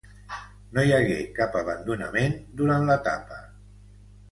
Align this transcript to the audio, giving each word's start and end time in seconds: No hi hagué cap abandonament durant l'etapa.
No 0.77 0.85
hi 0.87 0.93
hagué 0.95 1.17
cap 1.41 1.59
abandonament 1.61 2.35
durant 2.63 2.91
l'etapa. 2.91 3.41